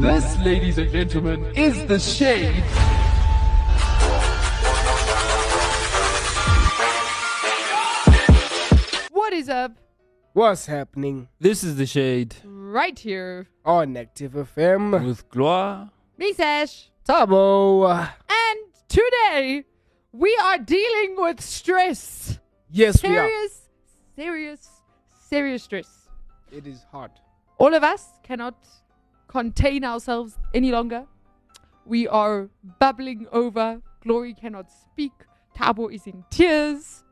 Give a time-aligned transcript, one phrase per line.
[0.00, 2.64] This, ladies and gentlemen, is the shade.
[9.10, 9.72] What is up?
[10.32, 13.48] What's happening This is the shade Right here.
[13.64, 15.06] on Active FM?
[15.06, 15.90] with Gloire.
[16.18, 16.90] Me, Sash.
[17.08, 17.88] Tabo.
[18.28, 18.58] And
[18.88, 19.64] today,
[20.12, 22.38] we are dealing with stress.
[22.70, 23.28] Yes, we are.
[23.28, 23.68] Serious,
[24.16, 24.68] serious,
[25.28, 26.08] serious stress.
[26.50, 27.12] It is hard.
[27.58, 28.56] All of us cannot
[29.34, 31.06] contain ourselves any longer.
[31.84, 32.48] We are
[32.78, 33.82] bubbling over.
[34.00, 35.12] Glory cannot speak.
[35.56, 37.02] Tabo is in tears.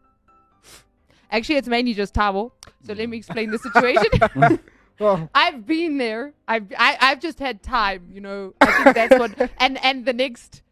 [1.32, 2.52] Actually, it's mainly just Tabo.
[2.86, 4.60] So let me explain the situation.
[5.34, 6.32] I've been there.
[6.46, 8.54] I've I, I've just had time, you know.
[8.60, 10.62] I think that's what and and the next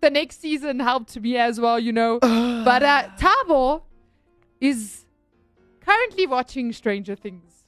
[0.00, 2.18] the next season helped me as well, you know.
[2.22, 3.82] but uh Tabo
[4.62, 5.04] is
[5.80, 7.64] currently watching Stranger Things.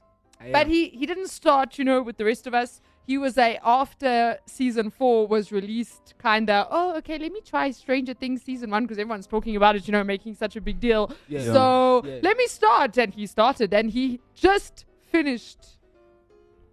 [0.52, 2.80] But he he didn't start, you know, with the rest of us.
[3.08, 6.66] He was a after season four was released, kinda.
[6.70, 9.92] Oh, okay, let me try Stranger Things season one because everyone's talking about it, you
[9.92, 11.10] know, making such a big deal.
[11.26, 11.42] Yeah.
[11.54, 12.18] So Yeah.
[12.22, 14.84] let me start, and he started, and he just
[15.14, 15.78] finished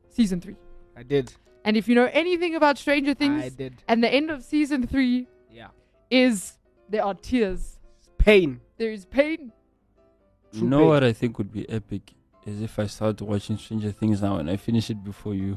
[0.09, 0.58] season three.
[0.97, 1.33] I did.
[1.64, 3.73] And if you know anything about Stranger things I Things, did.
[3.88, 5.70] and the end of season three Yeah.
[6.11, 6.58] is
[6.89, 7.80] there are tears,
[8.17, 8.59] Pain.
[8.77, 9.53] there is pain.
[10.52, 10.88] You know pain.
[10.89, 12.14] what I think would be epic
[12.45, 15.55] is if I start watching Stranger Things now and I finish it before you.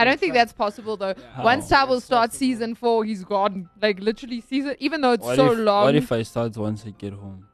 [0.00, 1.14] I don't think that's possible though.
[1.34, 1.44] How?
[1.44, 2.38] Once Tabo That's starts possible.
[2.38, 3.68] season four, he's gone.
[3.80, 6.84] Like literally season, even though it's What so if, long, What if I start once
[6.86, 7.46] I get home?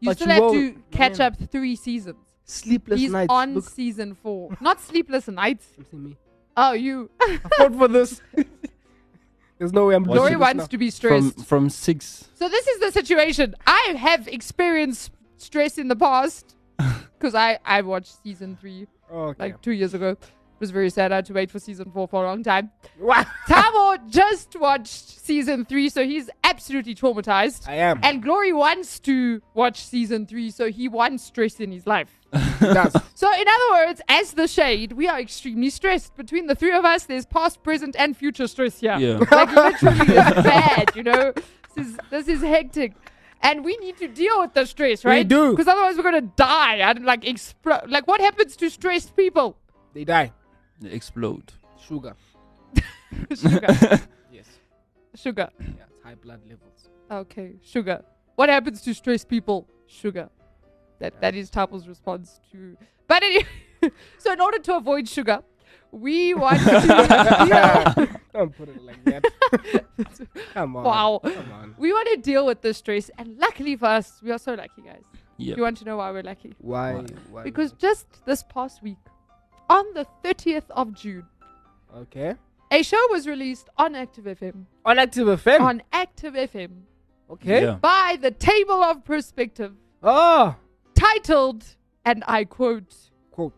[0.00, 1.32] you But still you have to catch man.
[1.32, 2.18] up three seasons.
[2.44, 3.02] Sleepless nights.
[3.02, 3.30] he's nights.
[3.30, 5.66] on Look, season four, not sleepless nights.
[5.92, 6.16] Me.
[6.56, 7.10] Oh, you.
[7.20, 8.20] I fought for this.
[9.58, 11.44] There's no way I'm Watch Glory doing wants this to be stressed.
[11.46, 12.28] from six.
[12.34, 13.54] So this is the situation.
[13.66, 16.54] I have experienced stress in the past
[17.18, 18.86] because I I watched season three.
[19.12, 19.42] Okay.
[19.42, 20.16] like two years ago.
[20.58, 21.12] It was very sad.
[21.12, 22.72] I had to wait for season four for a long time.
[22.98, 23.24] Wow.
[23.48, 27.68] Tabo just watched season three, so he's absolutely traumatized.
[27.68, 28.00] I am.
[28.02, 32.10] And Glory wants to watch season three, so he wants stress in his life.
[32.58, 32.92] Does.
[33.14, 36.16] So, in other words, as the shade, we are extremely stressed.
[36.16, 38.96] Between the three of us, there's past, present, and future stress here.
[38.98, 39.18] Yeah.
[39.30, 40.90] Like literally, it's bad.
[40.96, 41.32] You know,
[41.76, 42.94] this is this is hectic,
[43.42, 45.12] and we need to deal with the stress, right?
[45.12, 45.28] We right?
[45.28, 45.50] do.
[45.52, 47.88] because otherwise we're gonna die and like explode.
[47.88, 49.56] Like, what happens to stressed people?
[49.94, 50.32] They die.
[50.80, 51.52] They explode.
[51.80, 52.14] Sugar.
[53.34, 54.00] Sugar,
[54.30, 54.46] Yes.
[55.14, 55.48] sugar.
[55.58, 55.66] Yeah.
[55.90, 56.90] It's high blood levels.
[57.10, 58.04] Okay, sugar.
[58.36, 59.66] What happens to stressed people?
[59.86, 60.28] Sugar.
[60.98, 62.76] That that is Tabo's response to.
[63.06, 63.46] But anyway,
[64.18, 65.42] so in order to avoid sugar,
[65.90, 68.20] we want to.
[68.34, 69.24] Don't put it like that.
[70.52, 70.84] Come on.
[70.84, 71.20] Wow.
[71.24, 71.74] Come on.
[71.78, 74.82] We want to deal with the stress, and luckily for us, we are so lucky,
[74.84, 75.04] guys.
[75.38, 75.56] Yep.
[75.56, 76.54] You want to know why we're lucky?
[76.58, 76.94] Why?
[76.94, 77.06] Why?
[77.30, 77.42] Why?
[77.44, 78.98] Because just this past week,
[79.68, 81.26] on the 30th of June,
[81.96, 82.34] Okay.
[82.70, 84.66] a show was released on Active FM.
[84.84, 85.60] On Active FM.
[85.60, 86.70] On Active FM
[87.30, 87.62] okay.
[87.62, 87.72] Yeah.
[87.74, 90.56] by the Table of Perspective, Oh.
[90.94, 91.64] titled,
[92.04, 92.94] and I quote,
[93.30, 93.54] Quote.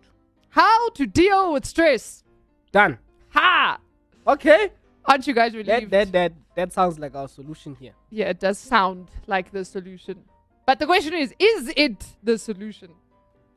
[0.50, 2.24] How to Deal with Stress.
[2.72, 2.98] Done.
[3.30, 3.78] Ha!
[4.26, 4.70] Okay.
[5.04, 5.90] Aren't you guys That relieved?
[5.90, 7.94] that that that that sounds like our solution here.
[8.10, 10.22] yeah, it does sound like the solution.
[10.66, 12.90] But the question is, is it the solution?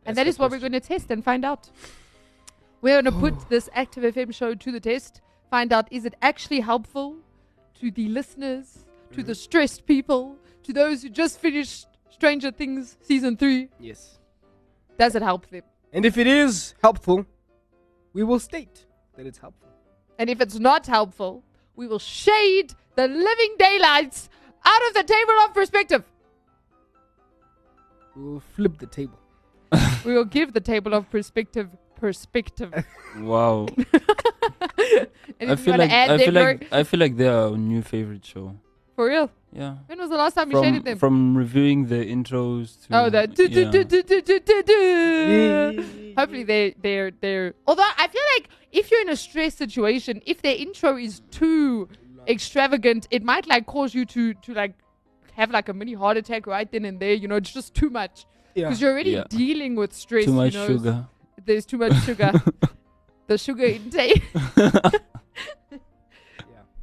[0.05, 1.69] and That's that the what we're going to test and find out.
[2.83, 3.31] We're going to oh.
[3.31, 7.15] put this Active FM show to the test, find out is it actually helpful
[7.79, 8.83] to the listeners,
[9.13, 9.37] to the mm.
[9.37, 13.69] stressed people, to those who just finished Stranger Things season 3?
[13.79, 14.19] Yes.
[14.99, 15.61] Does it help them?
[15.93, 17.25] And if it is helpful,
[18.11, 18.85] we will state
[19.15, 19.69] that it's helpful.
[20.19, 21.41] And if it's not helpful,
[21.77, 24.27] we will shade the living daylights
[24.65, 26.03] out of the table of perspective.
[28.13, 29.19] We will flip the table.
[30.03, 31.69] We will give the table of perspective
[32.07, 32.71] perspective.
[33.31, 33.67] Wow.
[35.53, 38.45] I feel like add I feel like I feel like they're our new favorite show.
[38.95, 39.27] for real.
[39.61, 39.73] Yeah.
[39.87, 40.97] When was the last time you From shaded them?
[41.03, 43.25] from reviewing the intros to Oh, yeah.
[43.27, 43.43] do.
[46.19, 47.53] Hopefully they they're they're.
[47.67, 48.45] Although I feel like
[48.79, 51.87] if you're in a stress situation, if their intro is too
[52.35, 54.73] extravagant, it might like cause you to to like
[55.39, 57.13] have like a mini heart attack right then and there.
[57.13, 58.15] You know, it's just too much
[58.55, 58.63] Yeah.
[58.65, 59.25] because you're already Yeah.
[59.29, 60.25] dealing with stress.
[60.25, 60.97] Too much you know, sugar.
[61.45, 62.31] There's too much sugar.
[63.27, 64.23] the sugar intake.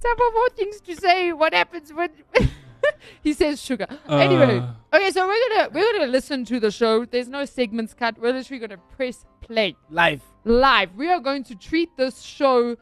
[0.03, 1.33] Some more things to say.
[1.33, 2.09] What happens when
[3.23, 3.87] he says sugar?
[4.09, 7.05] anyway, Uh, okay, so we're gonna we're gonna listen to the show.
[7.05, 8.19] There's no segments cut.
[8.19, 10.23] We're literally gonna press play Live.
[10.45, 10.95] live.
[10.97, 12.77] We are going to treat this show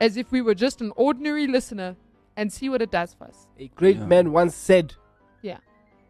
[0.00, 1.94] as if we were just an ordinary listener
[2.36, 3.46] and see what it does for us.
[3.58, 4.06] A great Yeah.
[4.06, 4.94] man once said.
[5.42, 5.58] Yeah.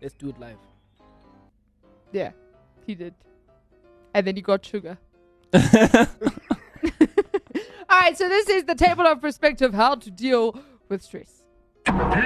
[0.00, 0.56] Let's do it live.
[2.12, 2.30] Yeah,
[2.86, 3.14] he did,
[4.16, 4.96] and then you got sugar.
[5.52, 5.60] All
[7.90, 10.58] right, so this is the table of perspective how to deal
[10.88, 11.42] with stress.
[11.86, 12.16] Welcome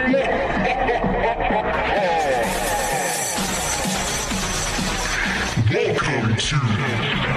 [6.36, 6.56] to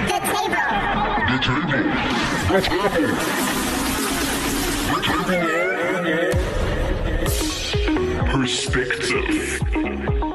[0.06, 0.62] the table.
[1.26, 1.82] The table.
[2.48, 2.90] The table.
[2.92, 3.08] The
[7.82, 8.30] table.
[8.30, 10.33] Perspective.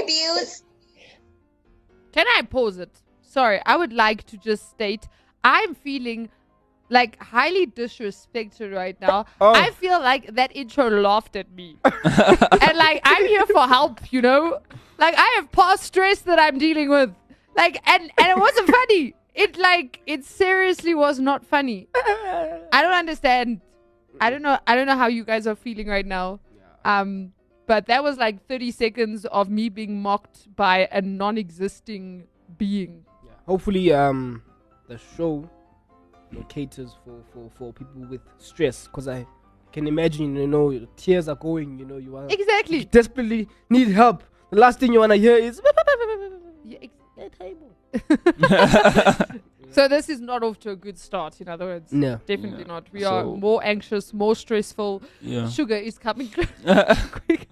[0.00, 0.62] Hi, Beals.
[2.12, 3.02] Can I pause it?
[3.20, 5.06] Sorry, I would like to just state
[5.44, 6.30] I'm feeling
[6.88, 9.26] like highly disrespected right now.
[9.42, 9.52] Oh.
[9.52, 11.76] I feel like that intro laughed at me.
[11.84, 14.60] and like I'm here for help, you know?
[14.98, 17.14] Like I have past stress that I'm dealing with.
[17.54, 19.14] Like and and it wasn't funny.
[19.34, 21.88] It like it seriously was not funny.
[21.94, 23.60] I don't understand.
[24.18, 26.40] I don't know I don't know how you guys are feeling right now.
[26.86, 27.32] Um
[27.70, 32.24] but that was like 30 seconds of me being mocked by a non-existing
[32.58, 33.04] being.
[33.24, 33.30] Yeah.
[33.46, 34.42] Hopefully, um,
[34.88, 35.48] the show
[36.48, 39.24] caters for, for, for people with stress because I
[39.70, 42.86] can imagine, you know, your tears are going, you know, you are you Exactly.
[42.86, 44.24] desperately need help.
[44.50, 45.62] The last thing you want to hear is
[46.64, 46.92] Yeah, ex-
[49.70, 51.40] so this is not off to a good start.
[51.40, 52.20] In other words, no.
[52.26, 52.66] definitely Yeah.
[52.74, 52.92] not.
[52.92, 55.02] We are more anxious, more stressful.
[55.20, 55.48] yeah.
[55.48, 56.28] Sugar is coming
[57.12, 57.48] quick.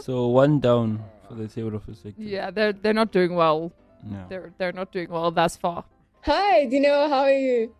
[0.00, 2.24] so one down for the table of perspective.
[2.24, 3.72] yeah, they're they're not doing well.
[4.10, 4.24] Yeah.
[4.28, 5.84] They're they're not doing well thus far.
[6.22, 7.08] Hi, Dineo.
[7.08, 7.74] How are you?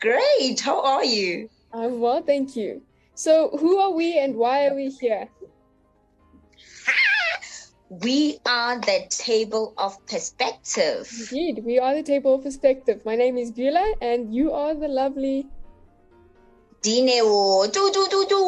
[0.00, 0.60] Great.
[0.60, 1.48] How are you?
[1.72, 2.82] I'm well, thank you.
[3.14, 5.28] So, who are we and why are we here?
[8.00, 11.12] We are the table of perspective.
[11.30, 13.04] Indeed, we are the Table of Perspective.
[13.04, 15.46] My name is Beulah, and you are the lovely.
[16.80, 17.70] Dineo.
[17.70, 18.44] Do do do do.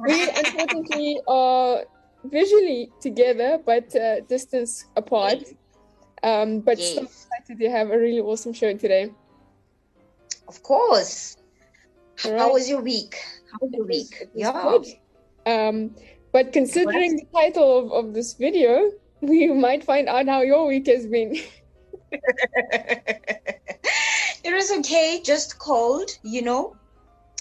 [0.00, 1.84] We unfortunately are
[2.24, 5.44] visually together, but uh, distance apart.
[6.24, 9.12] Um, but so excited to have a really awesome show today.
[10.48, 11.36] Of course.
[12.24, 13.14] All How was your week?
[13.52, 14.10] How was your week?
[14.20, 14.52] was Yeah.
[14.52, 14.86] good.
[15.46, 15.94] Um,
[16.32, 18.90] but considering the title of, of this video,
[19.20, 21.36] we might find out how your week has been.
[24.42, 26.76] it was okay, just cold, you know.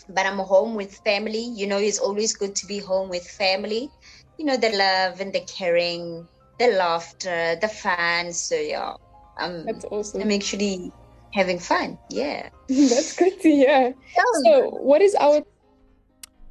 [0.09, 1.43] But I'm home with family.
[1.43, 3.89] You know, it's always good to be home with family.
[4.37, 6.27] You know, the love and the caring,
[6.57, 8.33] the laughter, the fun.
[8.33, 8.93] So yeah,
[9.37, 10.21] um, That's awesome.
[10.21, 10.91] I'm actually
[11.33, 11.97] having fun.
[12.09, 12.49] Yeah.
[12.67, 13.93] That's good to hear.
[14.43, 15.43] So, what is our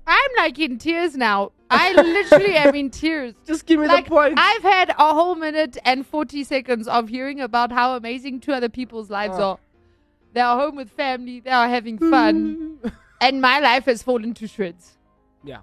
[0.07, 1.53] I'm like in tears now.
[1.71, 3.35] I literally am in tears.
[3.47, 4.35] Just give me Like the point.
[4.39, 8.69] I've had a whole minute and 40 seconds of hearing about how amazing two other
[8.69, 9.51] people's lives Ah.
[9.53, 9.59] are.
[10.33, 11.41] They are home with family.
[11.41, 12.79] They are having fun.
[13.21, 14.97] and my life has fallen to shreds.
[15.45, 15.59] yeah.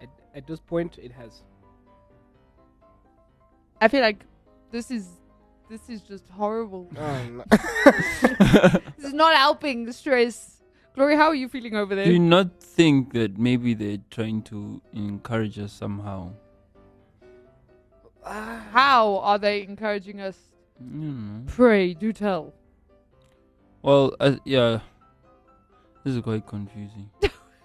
[0.00, 1.42] At, at this point, it has.
[3.80, 4.24] I feel like
[4.70, 5.08] this is
[5.68, 6.88] this is just horrible.
[6.96, 7.44] Oh, no.
[8.96, 10.55] This is not helping the stress.
[10.96, 12.06] Glory, how are you feeling over there?
[12.06, 16.30] Do you not think that maybe they're trying to encourage us somehow?
[18.24, 20.36] How are they encouraging us?
[20.80, 21.42] You know.
[21.46, 22.54] Pray, do tell.
[23.82, 24.80] Well, uh, yeah.
[26.02, 27.10] This is quite confusing.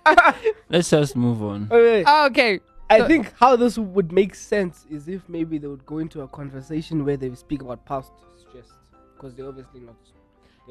[0.69, 1.69] Let's just move on.
[1.71, 2.03] Okay.
[2.25, 2.59] Okay.
[2.89, 6.21] I So- think how this would make sense is if maybe they would go into
[6.21, 8.67] a conversation where they speak about past stress
[9.15, 9.95] because they're obviously not.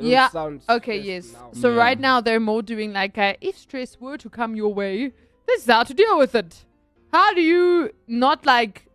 [0.00, 1.32] They Yeah, sound Okay, yes.
[1.32, 1.50] now.
[1.52, 1.76] So Yeah.
[1.76, 5.12] right now they're more doing like a, if stress were to come your way,
[5.46, 6.64] this is how to deal with it.
[7.12, 8.86] How do you not like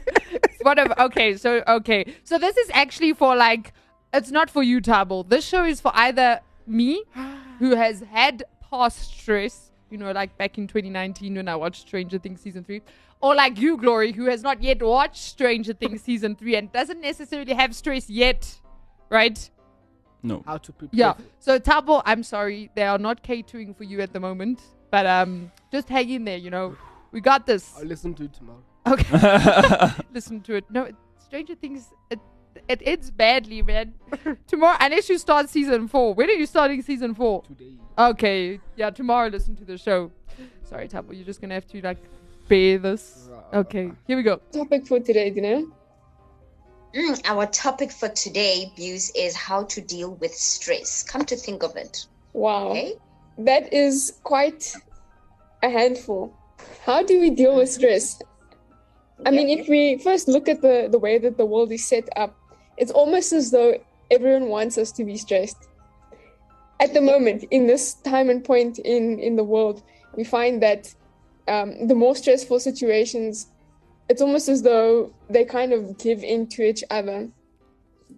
[0.62, 1.00] Whatever.
[1.00, 2.04] Okay, so okay.
[2.24, 3.72] So this is actually for like
[4.12, 5.28] it's not for you, Tabo.
[5.28, 7.04] This show is for either me,
[7.58, 12.18] who has had past stress, you know, like back in 2019 when I watched Stranger
[12.18, 12.82] Things season three,
[13.20, 17.00] or like you, Glory, who has not yet watched Stranger Things season three and doesn't
[17.00, 18.60] necessarily have stress yet,
[19.10, 19.50] right?
[20.22, 20.42] No.
[20.44, 20.98] how to prepare.
[20.98, 21.14] Yeah.
[21.38, 25.52] So Tabo, I'm sorry, they are not catering for you at the moment, but um,
[25.70, 26.36] just hang in there.
[26.36, 26.76] You know,
[27.12, 27.74] we got this.
[27.78, 28.62] I'll listen to it tomorrow.
[28.86, 29.90] Okay.
[30.12, 30.64] Listen to it.
[30.70, 31.92] No, Stranger Things.
[32.10, 32.20] It,
[32.68, 33.94] it ends badly, man.
[34.46, 36.14] tomorrow, unless you start season four.
[36.14, 37.42] When are you starting season four?
[37.42, 37.72] Today.
[37.98, 38.60] Okay.
[38.76, 39.28] Yeah, tomorrow.
[39.28, 40.12] Listen to the show.
[40.62, 41.14] Sorry, Tabo.
[41.14, 41.98] You're just gonna have to like
[42.48, 43.28] bear this.
[43.52, 43.92] Okay.
[44.06, 44.40] Here we go.
[44.52, 45.70] topic for today, Dineo?
[46.94, 51.02] Mm, our topic for today, Buse, is how to deal with stress.
[51.02, 52.06] Come to think of it.
[52.32, 52.70] Wow.
[52.70, 52.94] Okay.
[53.38, 54.74] That is quite
[55.62, 56.34] a handful.
[56.84, 58.20] How do we deal with stress?
[59.24, 62.08] I mean, if we first look at the, the way that the world is set
[62.16, 62.36] up,
[62.76, 63.78] it's almost as though
[64.10, 65.68] everyone wants us to be stressed.
[66.80, 69.82] At the moment, in this time and point in, in the world,
[70.14, 70.94] we find that
[71.48, 73.46] um, the more stressful situations,
[74.08, 77.28] it's almost as though they kind of give into each other.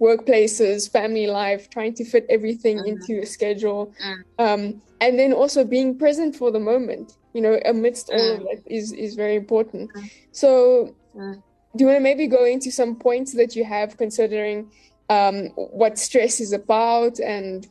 [0.01, 2.89] Workplaces, family life, trying to fit everything Mhm.
[2.89, 4.23] into a schedule, Mm.
[4.39, 7.13] um, and then also being present for the moment.
[7.33, 8.45] You know, amidst all of Mm.
[8.45, 9.91] that is is very important.
[9.95, 10.11] Mm.
[10.33, 11.43] So, Mm.
[11.75, 14.71] do you want to maybe go into some points that you have considering
[15.11, 17.67] um, what stress is about and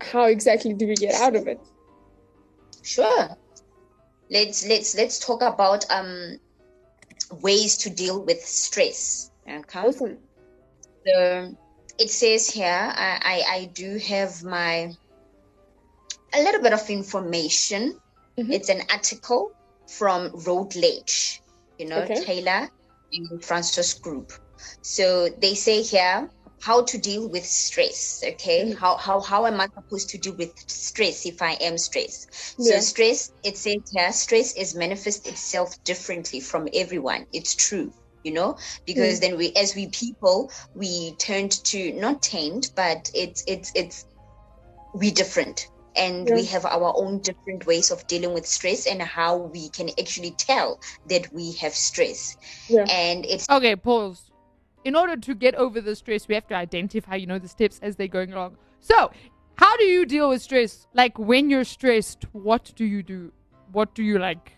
[0.00, 1.60] how exactly do we get out of it?
[2.82, 3.36] Sure.
[4.30, 6.38] Let's let's let's talk about um
[7.42, 9.30] ways to deal with stress.
[9.48, 9.80] Okay.
[9.80, 10.18] Awesome.
[11.06, 11.54] So
[11.98, 14.92] it says here I, I I do have my
[16.34, 17.98] a little bit of information.
[18.38, 18.52] Mhm.
[18.52, 19.50] It's an article
[19.88, 21.42] from Routledge,
[21.78, 22.14] you know, Okay.
[22.14, 22.68] Taylor
[23.12, 24.32] and Francis Group.
[24.82, 28.22] So they say here how to deal with stress.
[28.24, 28.76] Okay, Mhm.
[28.78, 32.26] how how how am I supposed to deal with stress if I am stressed?
[32.60, 37.26] So stress, it says here, stress is manifest itself differently from everyone.
[37.32, 37.92] It's true,
[38.24, 39.20] you know, because Mm.
[39.20, 44.04] then we, as we people, we tend to not tend, but it's it's it's
[44.94, 49.36] we different, and we have our own different ways of dealing with stress and how
[49.36, 52.36] we can actually tell that we have stress.
[52.68, 52.86] Yeah.
[52.88, 54.29] And it's Okay, pause.
[54.84, 57.78] In order to get over the stress, we have to identify, you know, the steps
[57.82, 58.56] as they're going along.
[58.80, 59.10] So,
[59.56, 60.86] how do you deal with stress?
[60.94, 63.32] Like when you're stressed, what do you do?
[63.72, 64.52] What do you like?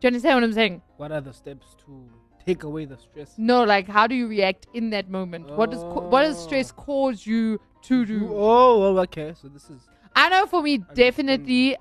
[0.00, 0.82] Do you understand what I'm saying?
[0.96, 2.08] What are the steps to
[2.46, 3.34] take away the stress?
[3.36, 5.50] No, like how do you react in that moment?
[5.50, 6.46] What does what does oh.
[6.46, 6.82] stress Oh.
[6.82, 8.28] cause you to do?
[8.32, 9.34] Oh, well, okay.
[9.40, 11.76] So this is I know for me, definitely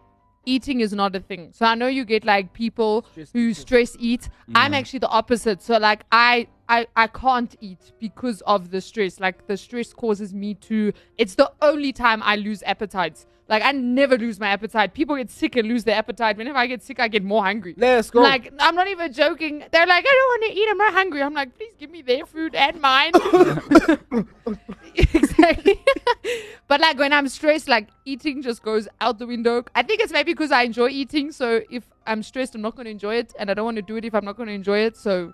[0.47, 1.49] eating is not a thing.
[1.53, 3.57] So I know you get like people Stress who eaters.
[3.57, 4.29] stress eat.
[4.55, 4.75] I'm mm.
[4.75, 5.61] actually the opposite.
[5.61, 9.19] So like I, I I can't eat because of the stress.
[9.19, 10.93] Like the stress causes me to.
[11.17, 13.25] It's the only time I lose appetites.
[13.49, 14.93] Like I never lose my appetite.
[14.93, 16.37] People get sick and lose their appetite.
[16.37, 17.75] Whenever I get sick, I get more hungry.
[17.77, 18.21] let's go.
[18.21, 19.63] Like I'm not even joking.
[19.71, 20.67] They're like, I don't want to eat.
[20.69, 21.21] I'm not hungry.
[21.21, 23.11] I'm like, please give me their food and mine.
[25.49, 25.81] exactly.
[26.67, 29.63] but like when I'm stressed, like eating just goes out the window.
[29.75, 31.31] I think it's maybe because I enjoy eating.
[31.31, 33.81] So if I'm stressed, I'm not going to enjoy it, and I don't want to
[33.81, 34.97] do it if I'm not going to enjoy it.
[34.97, 35.33] So,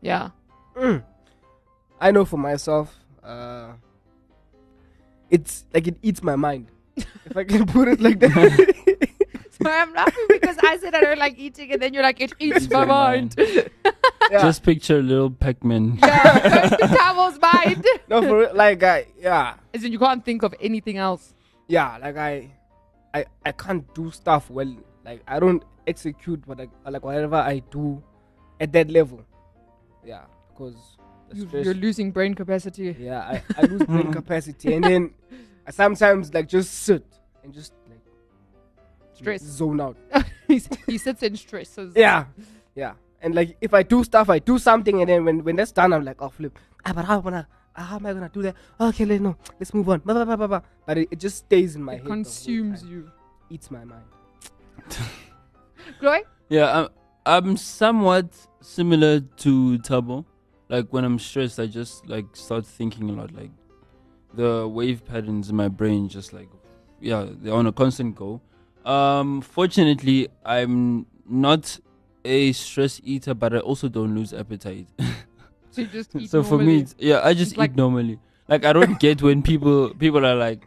[0.00, 0.30] yeah.
[0.76, 1.02] Mm.
[2.00, 3.72] I know for myself, uh,
[5.30, 6.68] it's like it eats my mind.
[6.96, 8.74] if I can put it like that.
[9.60, 12.32] So I'm laughing because I said I don't like eating, and then you're like, it
[12.38, 13.34] eats Eats my mind.
[13.36, 13.70] mind.
[14.30, 14.42] Yeah.
[14.42, 15.98] Just picture little Pac-Man.
[16.02, 16.68] yeah,
[17.14, 17.86] goes to mind.
[18.08, 21.34] no, for real, like I, yeah, As in, you can't think of anything else.
[21.66, 22.50] yeah, like I,
[23.14, 24.74] I, I can't do stuff well.
[25.04, 28.02] Like I don't execute what I like whatever I do
[28.60, 29.24] at that level.
[30.04, 30.76] Yeah, because
[31.32, 31.64] You, stress.
[31.64, 32.94] you're losing brain capacity.
[32.98, 35.14] yeah, I, I lose brain capacity, and then
[35.66, 37.04] I sometimes like just sit
[37.42, 38.00] and just like
[39.14, 39.42] Stress.
[39.42, 39.96] zone out.
[40.48, 41.92] He's- he sits in stresses.
[41.96, 42.26] Yeah,
[42.74, 42.92] yeah.
[43.20, 45.92] And like if I do stuff, I do something, and then when, when that's done,
[45.92, 46.58] I'm like, oh flip.
[46.86, 47.48] Ah, but how am I gonna?
[47.76, 48.54] ah, How am I gonna do that?
[48.80, 49.36] Okay, let no.
[49.58, 49.98] Let's move on.
[50.00, 50.60] Blah, blah, blah, blah, blah.
[50.86, 52.06] But it, it just stays in my It head.
[52.06, 53.10] consumes you.
[53.50, 54.04] Eats my mind.
[56.00, 56.20] Chloe?
[56.48, 56.86] Yeah,
[57.26, 58.26] I'm, I'm somewhat
[58.60, 60.24] similar to Tabo.
[60.68, 63.32] Like when I'm stressed, I just like start thinking a lot.
[63.34, 63.50] Like
[64.34, 66.48] the wave patterns in my brain, just like
[67.00, 68.40] yeah, they're on a constant go.
[68.84, 71.78] Um, fortunately, I'm not
[72.28, 74.86] a stress eater, but I also don't lose appetite.
[75.70, 78.18] So you just eat so for me, it's, yeah, I just It's like- eat normally.
[78.48, 80.66] Like I don't get when people people are like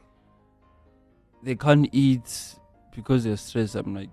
[1.44, 2.56] they can't eat
[2.96, 3.76] because they're stressed.
[3.76, 4.10] I'm like,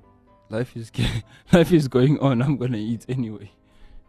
[0.49, 0.91] life is
[1.53, 2.41] life is going on.
[2.43, 3.51] I'm gonna eat anyway.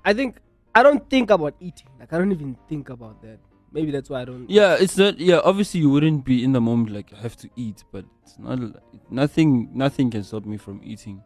[0.06, 0.38] I think
[0.74, 1.90] I don't think about eating.
[2.00, 3.40] Like I don't even think about that.
[3.74, 4.50] Maybe that's why I don't.
[4.50, 5.20] Yeah, it's not.
[5.20, 8.40] Yeah, obviously you wouldn't be in the moment like I have to eat, but it's
[8.40, 8.60] not.
[9.12, 9.70] Nothing.
[9.74, 11.22] Nothing can stop me from eating.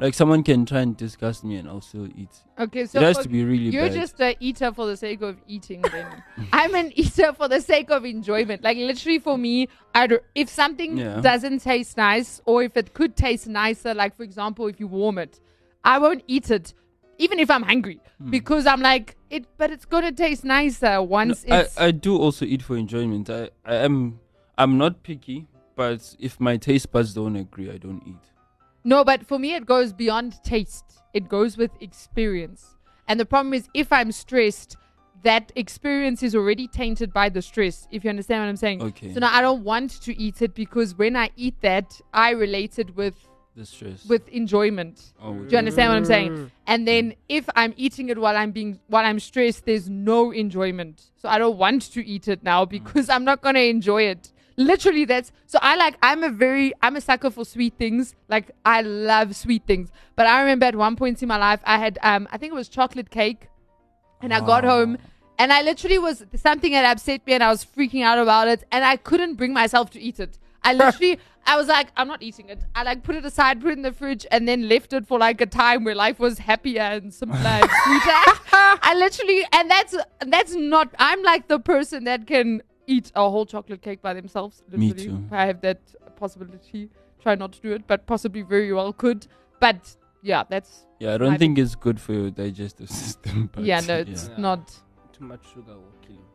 [0.00, 2.30] Like someone can try and disgust me, and I'll still eat.
[2.58, 3.94] Okay, so it has to be really you're bad.
[3.94, 5.82] just an eater for the sake of eating.
[5.82, 6.22] Then
[6.54, 8.64] I'm an eater for the sake of enjoyment.
[8.64, 11.20] Like literally for me, I if something Yeah.
[11.20, 15.18] doesn't taste nice, or if it could taste nicer, like for example, if you warm
[15.18, 15.38] it,
[15.84, 16.72] I won't eat it,
[17.18, 18.30] even if I'm hungry, Hmm.
[18.30, 19.44] because I'm like it.
[19.58, 21.66] But it's gonna taste nicer No, once I.
[21.76, 23.28] I do also eat for enjoyment.
[23.28, 24.18] I, I am
[24.56, 28.24] I'm not picky, but if my taste buds don't agree, I don't eat.
[28.84, 30.84] No, but for me, it goes beyond taste.
[31.12, 32.76] It goes with experience.
[33.08, 34.76] And the problem is, if I'm stressed,
[35.22, 38.82] that experience is already tainted by the stress, if you understand what I'm saying.
[38.82, 39.12] Okay.
[39.12, 42.78] So now I don't want to eat it because when I eat that, I relate
[42.78, 43.14] it with
[43.54, 44.06] the stress.
[44.06, 45.12] with enjoyment.
[45.20, 46.32] oh, Do you understand what I'm saying?
[46.32, 46.50] Mm.
[46.66, 51.10] And then if I'm eating it while I'm being while I'm stressed, there's no enjoyment.
[51.16, 54.32] So I don't want to eat it now because I'm not gonna enjoy it.
[54.60, 55.96] Literally, that's so I like.
[56.02, 58.14] I'm a very I'm a sucker for sweet things.
[58.28, 59.90] Like I love sweet things.
[60.16, 62.56] But I remember at one point in my life, I had um I think it
[62.56, 63.48] was chocolate cake,
[64.20, 64.98] and I got home.
[65.38, 68.64] And I literally was something had upset me, and I was freaking out about it,
[68.70, 70.38] and I couldn't bring myself to eat it.
[70.62, 72.60] I literally, I was like, I'm not eating it.
[72.74, 75.18] I like put it aside, put it in the fridge, and then left it for
[75.18, 78.20] like a time where life was happier and simpler and sweeter.
[78.52, 80.94] I literally, and that's that's not.
[80.98, 82.62] I'm like the person that can
[82.94, 84.62] eat a whole chocolate cake by themselves.
[84.72, 85.24] Me too.
[85.30, 85.80] I have that
[86.16, 86.90] possibility.
[87.22, 89.26] Try not to do it, but possibly very well could.
[89.60, 93.48] But yeah, that's Yeah, I don't think it's good for your digestive system.
[93.52, 94.36] But yeah, no, it's Yeah.
[94.48, 94.62] not
[95.12, 96.26] Too much sugar will kill you.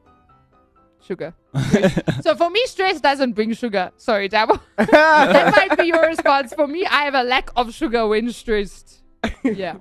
[1.07, 1.33] sugar.
[2.21, 3.91] so for me, stress doesn't bring sugar.
[3.97, 4.59] Sorry, Tabo.
[4.77, 6.53] that might be your response.
[6.53, 9.03] For me, I have a lack of sugar when stressed.
[9.43, 9.77] Yeah.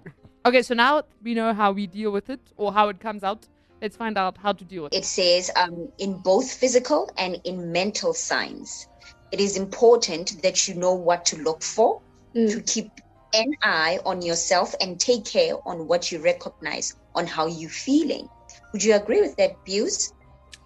[0.46, 3.46] Okay, so now we know how we deal with it or how it comes out.
[3.84, 5.00] Let's find out how to deal with it.
[5.00, 8.88] It says um, in both physical and in mental signs,
[9.30, 12.00] it is important that you know what to look for,
[12.34, 12.50] Mm.
[12.50, 12.90] to keep
[13.34, 18.26] an eye on yourself and take care on what you recognize on how you're feeling.
[18.72, 20.14] Would you agree with that, Buse?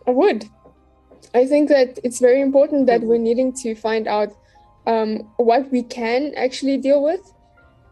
[0.06, 0.44] I would.
[1.34, 4.30] I think that it's very important that we're needing to find out
[4.86, 7.24] um, what we can actually deal with.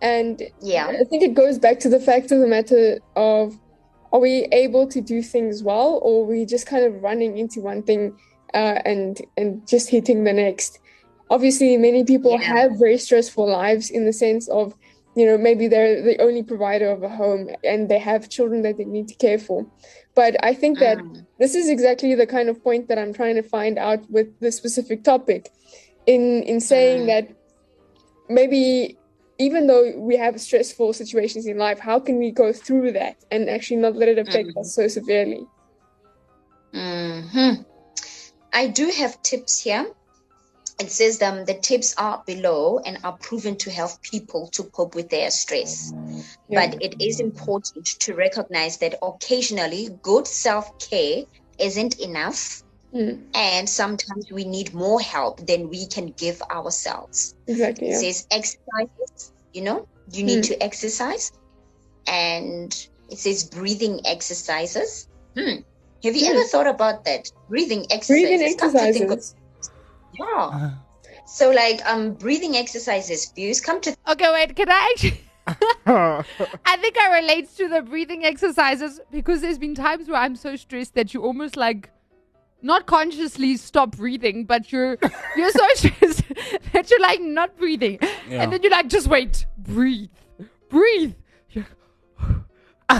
[0.00, 0.86] And Yeah.
[0.86, 3.58] I think it goes back to the fact of the matter of
[4.16, 7.60] are we able to do things well or are we just kind of running into
[7.60, 8.18] one thing
[8.54, 10.78] uh, and and just hitting the next?
[11.28, 12.46] Obviously, many people Yeah.
[12.54, 14.74] have very stressful lives in the sense of,
[15.16, 18.78] you know, maybe they're the only provider of a home and they have children that
[18.78, 19.66] they need to care for.
[20.14, 21.26] But I think that Mm.
[21.38, 24.56] this is exactly the kind of point that I'm trying to find out with this
[24.56, 25.50] specific topic
[26.06, 27.08] in in saying Mm.
[27.08, 27.24] that
[28.28, 28.98] maybe
[29.38, 33.48] even though we have stressful situations in life how can we go through that and
[33.50, 34.60] actually not let it affect Mhm.
[34.60, 35.46] us so severely
[36.72, 37.54] hmm
[38.52, 39.86] I do have tips here.
[40.80, 44.94] It says um, the tips are below and are proven to help people to cope
[44.94, 45.92] with their stress.
[46.48, 46.70] Yeah.
[46.70, 51.24] But it is important to recognize that occasionally good self care
[51.58, 52.62] isn't enough.
[52.96, 57.34] Mm, And sometimes we need more help than we can give ourselves.
[57.46, 61.30] exactly It says exercises, you know, you need to exercise.
[62.06, 62.72] And
[63.10, 65.06] it says breathing exercises.
[65.36, 65.56] Hmm.
[66.04, 67.28] Have you ever thought about that?
[67.48, 68.38] Breathing exercises.
[68.38, 69.24] breathing Come to think of-
[70.18, 70.70] yeah.
[71.26, 73.60] So like um breathing exercises, views.
[73.60, 75.20] Come to Okay, wait, can I actually.
[75.86, 80.56] I think I relate to the breathing exercises because there's been times where I'm so
[80.56, 81.90] stressed that you almost like
[82.62, 84.98] not consciously stop breathing, but you're
[85.36, 86.22] you're so stressed
[86.72, 87.98] that you're like not breathing.
[88.28, 88.42] Yeah.
[88.42, 90.10] And then you're like, just wait, breathe.
[90.68, 91.14] Breathe.
[91.50, 91.66] You're,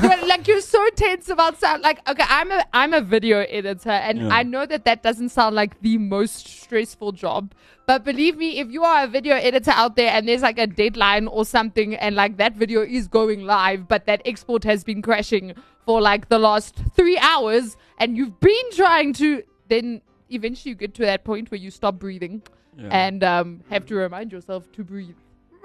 [0.03, 3.91] you're like you're so tense about sound like okay i'm a i'm a video editor
[3.91, 4.29] and Yeah.
[4.33, 7.55] i know that that doesn't sound like the most stressful job
[7.87, 10.67] but believe me if you are a video editor out there and there's like a
[10.67, 15.03] deadline or something and like that video is going live but that export has been
[15.03, 20.75] crashing for like the last three hours and you've been trying to then eventually you
[20.77, 22.43] get to that point where you stop breathing
[22.77, 22.89] Yeah.
[22.91, 25.17] and um, have to remind yourself to breathe.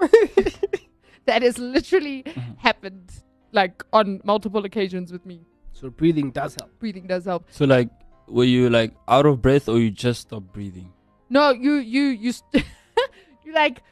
[1.26, 2.24] that has literally
[2.58, 3.12] happened
[3.52, 5.40] like on multiple occasions with me.
[5.72, 6.78] So breathing does help.
[6.78, 7.46] Breathing does help.
[7.50, 7.88] so like,
[8.28, 10.92] were you like out of breath or you just stopped breathing?
[11.28, 12.64] No, you you you st-
[13.44, 13.82] you like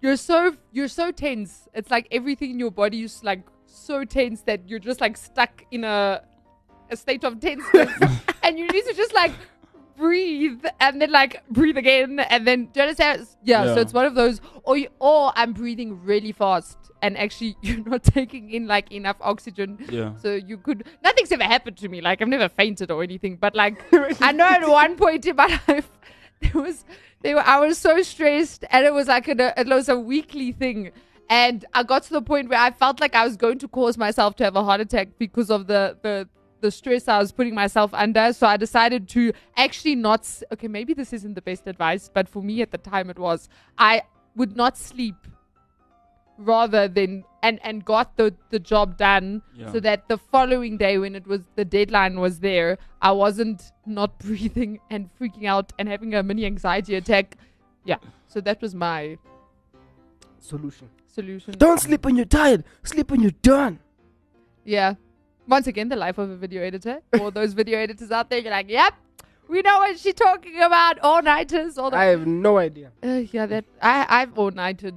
[0.00, 1.68] you're so you're so tense.
[1.74, 5.64] It's like everything in your body is like so tense that you're just like stuck
[5.70, 6.22] in a
[6.92, 7.90] a state of tenseness,
[8.42, 9.32] and you need to just like
[9.96, 13.26] breathe and then like breathe again and then do you understand?
[13.44, 17.56] Yeah, so it's one of those or you, or I'm breathing really fast and actually
[17.62, 19.78] you're not taking in like enough oxygen.
[19.88, 20.16] Yeah.
[20.16, 23.54] so you could nothing's ever happened to me like i've never fainted or anything but
[23.54, 23.82] like
[24.22, 25.90] i know at one point in my life
[26.40, 26.84] there was
[27.22, 30.52] they were i was so stressed and it was like a, it was a weekly
[30.52, 30.92] thing.
[31.30, 33.96] And i got to the point where i felt like i was going to cause
[33.96, 36.28] myself to have a heart attack because of the the
[36.62, 38.32] the stress I was putting myself under.
[38.32, 40.26] So I decided to actually not.
[40.54, 43.48] Okay, maybe this isn't the best advice, but for me at the time it was.
[43.76, 44.02] I
[44.36, 45.16] would not sleep
[46.38, 49.70] rather than and and got the the job done Yeah.
[49.72, 54.18] so that the following day when it was the deadline was there i wasn't not
[54.26, 57.36] breathing and freaking out and having a mini anxiety attack
[57.84, 57.98] yeah
[58.28, 59.18] so that was my
[60.40, 60.88] Solution.
[61.06, 62.64] solution Don't sleep when you're tired.
[62.82, 63.78] Sleep when you're done.
[64.64, 64.94] yeah
[65.48, 68.50] once again the life of a video editor all those video editors out there you're
[68.50, 68.94] like yep
[69.48, 72.90] we know what she's talking about all nighters all the I have no idea.
[73.02, 74.94] Uh, yeah, that I I've all nighted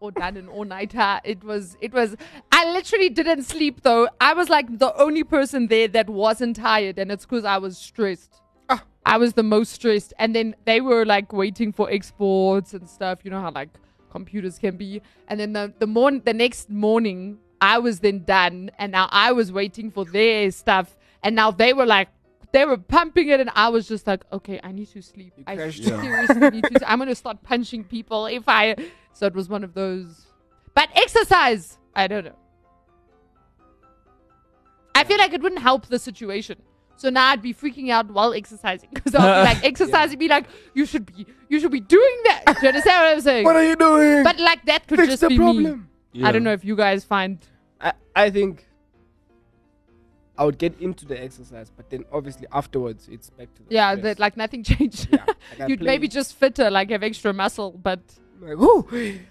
[0.00, 1.20] or done an all nighter.
[1.24, 2.16] It was it was
[2.50, 4.08] I literally didn't sleep though.
[4.20, 7.76] I was like the only person there that wasn't tired, and it's because I was
[7.76, 8.40] stressed.
[8.70, 8.82] Ah.
[9.04, 13.20] I was the most stressed, and then they were like waiting for exports and stuff.
[13.22, 13.68] You know how like
[14.10, 15.02] computers can be.
[15.28, 19.32] And then the the morning, the next morning, I was then done, and now I
[19.32, 22.08] was waiting for their stuff, and now they were like.
[22.52, 25.34] They were pumping it, and I was just like, "Okay, I need to sleep.
[25.36, 26.90] You I seriously need to.
[26.90, 28.74] I'm gonna start punching people if I."
[29.12, 30.26] So it was one of those.
[30.74, 32.34] But exercise, I don't know.
[34.96, 36.60] I feel like it wouldn't help the situation.
[36.96, 40.46] So now I'd be freaking out while exercising because I'll be like exercising, be like,
[40.74, 43.44] "You should be, you should be doing that." Do you understand what I'm saying?
[43.44, 44.22] What are you doing?
[44.22, 45.80] But like that could Fix just the be me.
[46.12, 46.26] Problem.
[46.26, 47.38] I don't know if you guys find.
[47.80, 48.66] I, I think
[50.36, 53.94] I would get into the exercise, but then obviously afterwards it's back to the Yeah,
[53.96, 55.08] that like nothing changed.
[55.12, 55.24] yeah,
[55.58, 58.00] like You'd play- maybe just fitter, like have extra muscle, but
[58.40, 58.86] like, oh,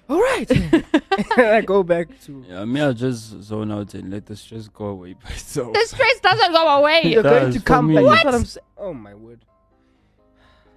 [0.08, 0.48] all right.
[1.38, 4.86] I go back to Yeah, me, I'll just zone out and let the stress go
[4.86, 5.74] away by itself.
[5.74, 7.02] the stress doesn't go away.
[7.06, 8.04] you're going to come back.
[8.04, 8.24] What?
[8.26, 8.66] what I'm saying.
[8.78, 9.44] Oh my word.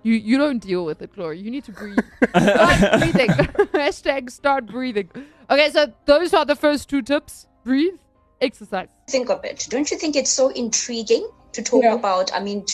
[0.02, 1.38] You you don't deal with it, Glory.
[1.38, 1.98] You need to breathe.
[2.36, 3.28] start breathing.
[3.82, 5.08] Hashtag start breathing.
[5.50, 7.46] Okay, so those are the first two tips.
[7.64, 7.94] Breathe,
[8.40, 8.88] exercise.
[9.08, 9.66] think of it.
[9.70, 11.94] Don't you think it's so intriguing to talk Yeah.
[11.94, 12.32] about?
[12.34, 12.64] I mean,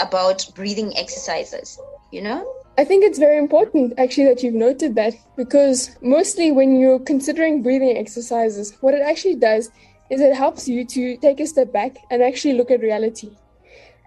[0.00, 1.78] about breathing exercises.
[2.12, 2.40] You know,
[2.78, 7.62] I think it's very important actually that you've noted that because mostly when you're considering
[7.62, 9.70] breathing exercises, what it actually does
[10.10, 13.30] is it helps you to take a step back and actually look at reality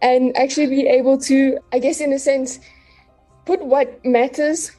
[0.01, 2.59] and actually be able to, I guess, in a sense,
[3.45, 4.71] put what matters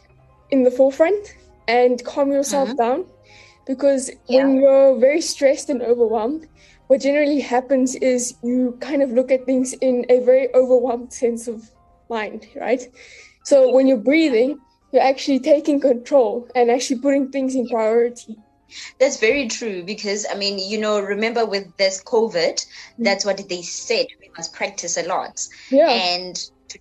[0.50, 1.36] in the forefront
[1.68, 2.78] and calm yourself mm-hmm.
[2.78, 3.06] down.
[3.66, 6.48] Because when you're very stressed and overwhelmed,
[6.88, 11.46] what generally happens is you kind of look at things in a very overwhelmed sense
[11.46, 11.70] of
[12.10, 12.82] mind, right?
[13.44, 14.58] So when you're breathing,
[14.92, 18.36] you're actually taking control and actually putting things in priority.
[18.98, 22.64] That's very true because I mean, you know, remember with this COVID,
[22.98, 24.06] that's what they said.
[24.20, 25.40] We must practice a lot.
[25.70, 25.88] Yeah.
[25.90, 26.34] and
[26.68, 26.78] to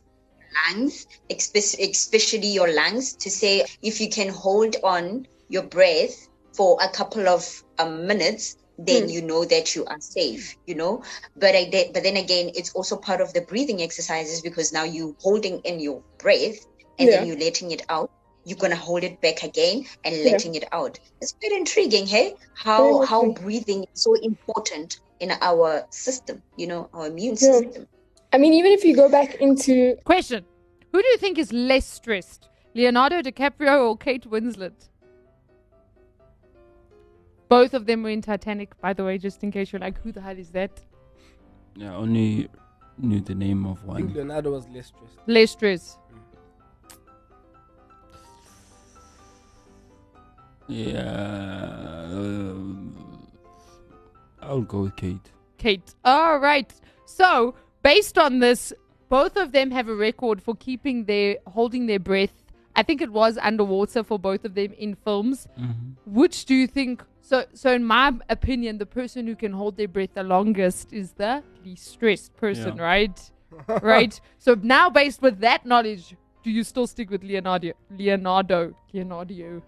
[0.70, 6.16] lungs, especially your lungs, to say if you can hold on your breath
[6.54, 7.48] for a couple of
[7.80, 9.12] um, minutes, then Mm.
[9.12, 10.56] you know that you are safe.
[10.66, 11.04] You know,
[11.36, 14.84] but I did, but then again, it's also part of the breathing exercises because now
[14.84, 16.58] you holding in your breath
[16.98, 18.12] and then you're letting it out.
[18.44, 20.32] You're gonna hold it back again and Yeah.
[20.32, 21.00] letting it out.
[21.22, 22.36] It's quite intriguing, hey?
[22.56, 26.42] How much how breathing is so important in our system.
[26.58, 27.60] You know, our immune Yeah.
[27.62, 27.88] system.
[28.34, 30.46] I mean, even if you go back into Question:
[30.92, 34.90] Who do you think is less stressed, Leonardo DiCaprio or Kate Winslet?
[37.48, 40.12] Both of them were in Titanic, by the way, just in case you're like, who
[40.14, 40.72] the hell is that?
[41.76, 42.48] Yeah, only
[42.98, 44.14] knew the name of I think one.
[44.16, 45.18] Leonardo was less stressed.
[45.28, 45.98] Less stress.
[50.72, 52.96] Yeah, um,
[54.42, 55.30] I'll go with Kate.
[55.58, 55.94] Kate.
[56.06, 56.72] All right.
[57.06, 58.72] So, based on this,
[59.10, 62.32] both of them have a record for keeping their holding their breath.
[62.74, 65.50] I think it was underwater for both of them in films.
[65.60, 66.14] Mm-hmm.
[66.20, 67.04] Which do you think?
[67.20, 71.12] So, so in my opinion, the person who can hold their breath the longest is
[71.12, 72.84] the least stressed person, Yeah.
[72.84, 73.32] right?
[73.82, 74.20] right.
[74.40, 77.74] So now, based with that knowledge, do you still stick with Leonardo?
[77.90, 78.74] Leonardo.
[78.94, 79.62] Leonardo.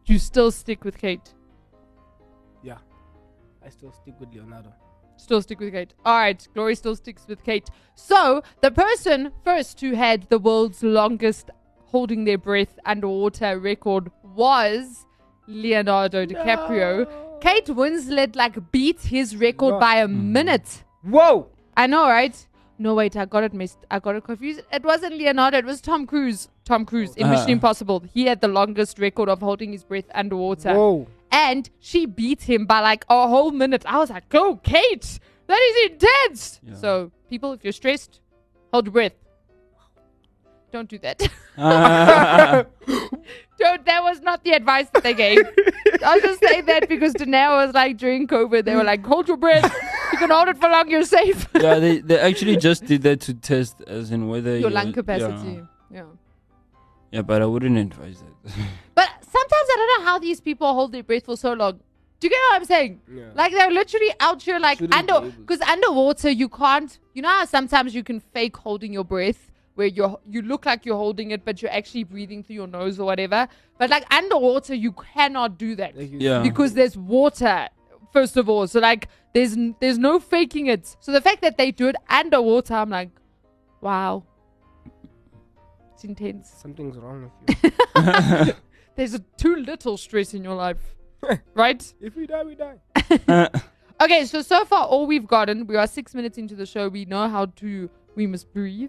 [0.00, 0.06] Damn.
[0.06, 1.34] Do you still stick with Kate?
[2.62, 2.78] Yeah.
[3.64, 4.72] I still stick with Leonardo.
[5.16, 5.92] Still stick with Kate.
[6.04, 7.68] All right, Glory still sticks with Kate.
[7.94, 11.50] So the person first who had the world's longest
[11.84, 15.04] holding their breath underwater record was
[15.46, 17.06] Leonardo DiCaprio.
[17.40, 19.78] Kate Winslet like beat his record No.
[19.80, 20.24] by a mm.
[20.24, 20.84] minute.
[21.02, 21.48] Whoa!
[21.76, 22.46] I know, right?
[22.78, 23.84] No, wait, I got it missed.
[23.90, 24.62] I got it confused.
[24.72, 25.58] It wasn't Leonardo.
[25.58, 26.48] It was Tom Cruise.
[26.70, 27.52] Tom Cruise in Mission Ah.
[27.58, 28.04] Impossible.
[28.14, 31.08] He had the longest record of holding his breath underwater Whoa!
[31.32, 33.82] and she beat him by like a whole minute.
[33.86, 35.18] I was like, "Go, Kate!
[35.48, 36.74] That is intense." Yeah.
[36.76, 38.20] So, people, if you're stressed,
[38.72, 39.14] hold your breath.
[40.70, 41.18] Don't do that.
[43.58, 43.84] Don't.
[43.84, 45.38] That was not the advice that they gave.
[46.06, 49.26] I was just say that because Danae was like during COVID, they were like, "Hold
[49.26, 49.64] your breath.
[50.12, 50.88] You can hold it for long.
[50.88, 54.68] You're safe." yeah, they, they actually just did that to test, as in whether your
[54.70, 55.62] you- lung capacity.
[55.90, 55.98] Yeah.
[55.98, 56.04] yeah.
[57.10, 58.52] Yeah, but I wouldn't advise that.
[58.94, 61.80] But sometimes I don't know how these people hold their breath for so long.
[62.20, 63.00] Do you get what I'm saying?
[63.10, 63.30] Yeah.
[63.34, 66.98] Like they're literally out here, like Shouldn't under, because underwater you can't.
[67.14, 70.84] You know how sometimes you can fake holding your breath, where you're you look like
[70.84, 73.48] you're holding it, but you're actually breathing through your nose or whatever.
[73.78, 76.42] But like underwater, you cannot do that Like you- Yeah.
[76.42, 77.68] because there's water.
[78.12, 80.94] First of all, so like there's there's no faking it.
[81.00, 83.10] So the fact that they do it underwater, I'm like,
[83.80, 84.24] wow,
[86.00, 86.50] it's intense.
[86.56, 88.52] Something's wrong with you.
[88.96, 90.78] there's a too little stress in your life,
[91.54, 91.94] right?
[92.00, 93.50] If we die, we die.
[94.02, 96.88] Okay, so so far all we've gotten, we are six minutes into the show.
[96.88, 98.88] We know how to, we must breathe,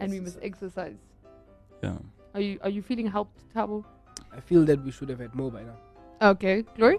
[0.00, 0.96] and we must exercise.
[1.82, 1.98] yeah.
[2.34, 3.84] Are you are you feeling helped, Tabo?
[4.34, 5.76] I feel that we should have had more by now.
[6.30, 6.96] Okay, Glory.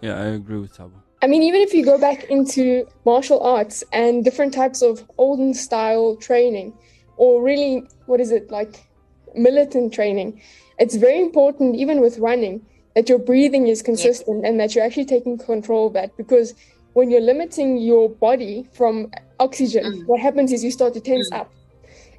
[0.00, 0.92] Yeah, I agree with Tabo.
[1.20, 5.52] I mean, even if you go back into martial arts and different types of olden
[5.52, 6.74] style training,
[7.16, 8.86] or really, what is it like,
[9.34, 10.40] militant training,
[10.78, 15.04] it's very important, even with running, that your breathing is consistent and that you're actually
[15.04, 16.16] taking control of that.
[16.16, 16.54] Because
[16.94, 20.06] when you're limiting your body from oxygen, Mm.
[20.06, 21.40] what happens is you start to tense Mm.
[21.40, 21.50] up.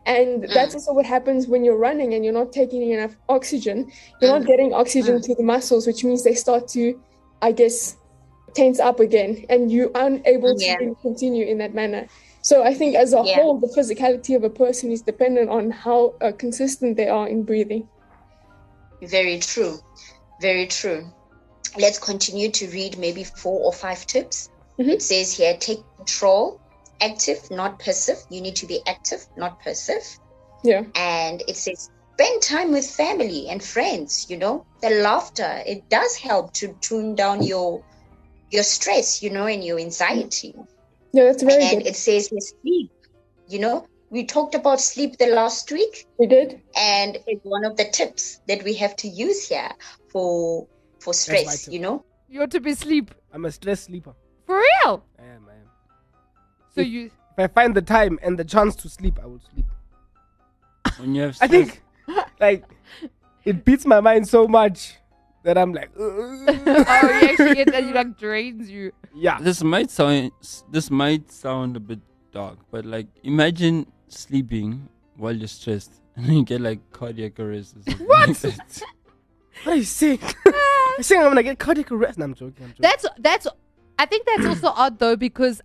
[0.05, 0.77] And that's Mm.
[0.77, 3.91] also what happens when you're running and you're not taking enough oxygen.
[4.21, 4.47] You're not Mm.
[4.47, 5.23] getting oxygen Mm.
[5.23, 6.95] to the muscles, which means they start to,
[7.41, 7.97] I guess,
[8.53, 12.07] tense up again and you aren't able to continue in that manner.
[12.47, 13.35] So I think as a Yeah.
[13.35, 17.43] whole, the physicality of a person is dependent on how uh, consistent they are in
[17.43, 17.89] breathing.
[19.01, 19.77] Very true.
[20.39, 21.11] Very true.
[21.77, 24.47] Let's continue to read maybe four or five tips.
[24.79, 24.93] Mhm.
[24.93, 26.61] It says here take control,
[27.01, 28.19] active, not passive.
[28.29, 30.05] You need to be active, not passive.
[30.63, 30.83] Yeah.
[30.95, 34.63] And it says spend time with family and friends, you know.
[34.81, 37.83] The laughter, it does help to tune down your
[38.51, 40.53] your stress, you know, and your anxiety.
[41.13, 41.87] Yeah, that's very and good.
[41.87, 42.27] it says
[42.61, 42.91] sleep.
[43.47, 46.61] You know, we talked about sleep the last week We did.
[46.75, 49.71] and it's one of the tips that we have to use here
[50.09, 50.67] for
[50.99, 54.13] for stress you know You're to be sleep I'm a stress sleeper.
[54.45, 55.03] for real.
[55.19, 55.47] I am.
[55.49, 55.69] I am.
[56.73, 59.41] So If- you If I find the time and the chance to sleep, I will
[59.53, 59.65] sleep.
[60.97, 61.81] When you have sleep I think,
[62.39, 62.63] like,
[63.45, 64.95] it beats my mind so much
[65.47, 66.03] that I'm like, uh.
[66.03, 68.91] oh you actually get that you like drains you.
[69.15, 69.39] yeah.
[69.39, 70.31] this might sound
[70.69, 71.99] this might sound a bit
[72.33, 77.77] dark, but like imagine sleeping while you're stressed and you get like cardiac arrest.
[77.77, 78.27] Or something What?
[78.29, 78.81] Like that.
[79.63, 80.19] What are you saying?
[80.45, 81.01] You're ah.
[81.01, 82.19] saying I'm gonna get cardiac arrest?
[82.19, 82.65] No, I'm joking.
[82.65, 82.81] I'm joking.
[82.81, 83.47] That's that's.
[83.97, 85.61] I think that's also odd though because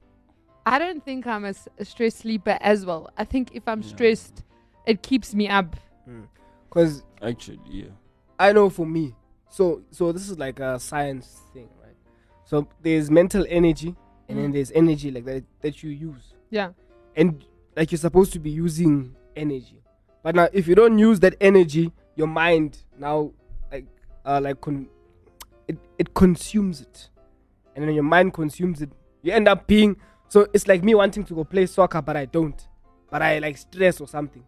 [0.65, 3.11] I don't think I'm a, s- a stress sleeper as well.
[3.19, 3.89] I think if I'm Yeah.
[3.89, 4.45] stressed,
[4.87, 5.77] it keeps me up.
[6.07, 6.23] Hmm.
[6.69, 7.91] Because Actually, yeah.
[8.39, 9.15] I know for me.
[9.53, 11.95] So so this is like a science thing, right?
[12.47, 13.95] So there's mental energy,
[14.29, 14.55] and then Mhm.
[14.55, 16.71] there's energy like that that you use, Yeah.
[17.15, 17.45] and
[17.77, 19.83] like you're supposed to be using energy.
[20.23, 23.33] But now, if you don't use that energy, your mind now
[23.71, 23.85] like
[24.25, 24.89] uh like con-
[25.69, 27.11] it it consumes it,
[27.77, 28.91] and then your mind consumes it.
[29.23, 29.97] You end up being
[30.29, 32.67] so it's like me wanting to go play soccer, but I don't.
[33.11, 34.45] But I like stress or something.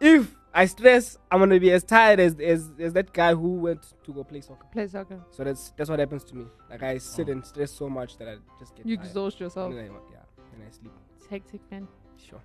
[0.00, 3.82] If I stress, I'm gonna be as tired as as, as that guy who went
[4.04, 4.66] to go play soccer.
[4.72, 5.20] Play soccer.
[5.30, 6.46] So that's that's what happens to me.
[6.70, 7.32] Like I sit oh.
[7.32, 9.06] and stress so much that I just get You tired.
[9.06, 9.70] exhaust yourself.
[9.72, 10.92] And I, yeah, and I sleep.
[11.18, 11.86] It's hectic, man.
[12.16, 12.40] Sure.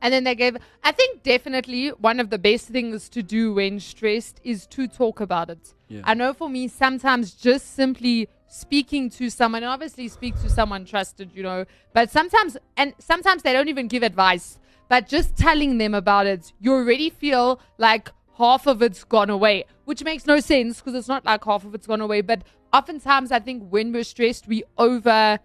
[0.00, 0.56] And then they gave.
[0.82, 5.20] I think definitely one of the best things to do when stressed is to talk
[5.20, 5.74] about it.
[5.88, 6.00] Yeah.
[6.04, 11.30] I know for me, sometimes just simply speaking to someone, obviously speak to someone trusted,
[11.34, 15.94] you know, but sometimes, and sometimes they don't even give advice, but just telling them
[15.94, 20.78] about it, you already feel like half of it's gone away, which makes no sense
[20.80, 22.20] because it's not like half of it's gone away.
[22.20, 22.42] But
[22.72, 25.38] oftentimes, I think when we're stressed, we over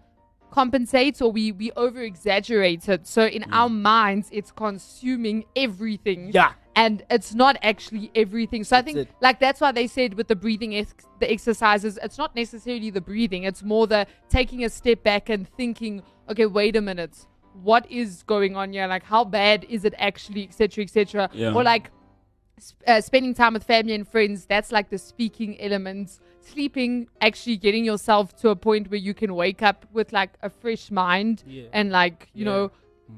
[0.50, 6.54] compensate or we we over exaggerate it so in our minds it's consuming everything Yeah.
[6.74, 8.64] and it's not actually everything.
[8.64, 9.08] So I think it.
[9.20, 13.00] like that's why they said with the breathing ex- the exercises, it's not necessarily the
[13.00, 13.44] breathing.
[13.44, 17.26] It's more the taking a step back and thinking, okay, wait a minute,
[17.62, 18.86] what is going on here?
[18.86, 21.30] Like how bad is it actually, etc., etc.
[21.32, 21.52] Yeah.
[21.54, 21.90] Or like
[22.86, 24.46] uh, spending time with family and friends.
[24.46, 26.20] That's like the speaking elements.
[26.40, 30.50] Sleeping, actually getting yourself to a point where you can wake up with like a
[30.50, 31.64] fresh mind Yeah.
[31.72, 32.50] and like you Yeah.
[32.52, 32.70] know